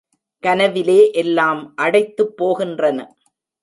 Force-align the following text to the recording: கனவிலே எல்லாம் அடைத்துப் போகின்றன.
கனவிலே 0.43 1.11
எல்லாம் 1.13 1.61
அடைத்துப் 1.75 2.35
போகின்றன. 2.43 2.99